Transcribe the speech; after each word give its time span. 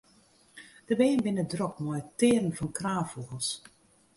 De 0.87 0.93
bern 0.99 1.23
binne 1.23 1.45
drok 1.51 1.75
mei 1.83 1.99
it 2.01 2.09
tearen 2.17 2.55
fan 2.57 2.75
kraanfûgels. 2.77 3.49